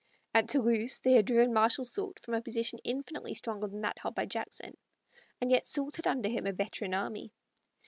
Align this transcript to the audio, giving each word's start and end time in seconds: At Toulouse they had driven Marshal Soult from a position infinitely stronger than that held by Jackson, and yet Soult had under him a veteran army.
At 0.33 0.49
Toulouse 0.49 0.97
they 0.97 1.11
had 1.11 1.25
driven 1.27 1.53
Marshal 1.53 1.85
Soult 1.85 2.17
from 2.19 2.33
a 2.33 2.41
position 2.41 2.79
infinitely 2.83 3.35
stronger 3.35 3.67
than 3.67 3.81
that 3.81 3.99
held 3.99 4.15
by 4.15 4.25
Jackson, 4.25 4.75
and 5.39 5.51
yet 5.51 5.67
Soult 5.67 5.97
had 5.97 6.07
under 6.07 6.27
him 6.27 6.47
a 6.47 6.51
veteran 6.53 6.95
army. 6.95 7.31